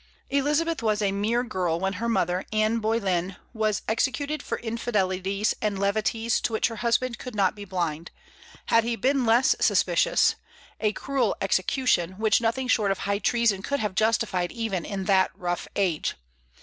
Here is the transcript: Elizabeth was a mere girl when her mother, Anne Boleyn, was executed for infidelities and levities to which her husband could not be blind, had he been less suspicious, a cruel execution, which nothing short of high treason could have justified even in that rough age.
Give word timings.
Elizabeth 0.31 0.81
was 0.81 0.99
a 0.99 1.11
mere 1.11 1.43
girl 1.43 1.79
when 1.79 1.93
her 2.01 2.09
mother, 2.09 2.43
Anne 2.51 2.79
Boleyn, 2.79 3.35
was 3.53 3.83
executed 3.87 4.41
for 4.41 4.57
infidelities 4.57 5.53
and 5.61 5.77
levities 5.77 6.41
to 6.41 6.53
which 6.53 6.69
her 6.69 6.77
husband 6.77 7.19
could 7.19 7.35
not 7.35 7.53
be 7.55 7.65
blind, 7.65 8.09
had 8.65 8.83
he 8.83 8.95
been 8.95 9.27
less 9.27 9.55
suspicious, 9.59 10.33
a 10.79 10.91
cruel 10.93 11.35
execution, 11.39 12.13
which 12.13 12.41
nothing 12.41 12.67
short 12.67 12.89
of 12.89 12.97
high 12.97 13.19
treason 13.19 13.61
could 13.61 13.79
have 13.79 13.93
justified 13.93 14.51
even 14.51 14.85
in 14.85 15.03
that 15.05 15.29
rough 15.35 15.67
age. 15.75 16.15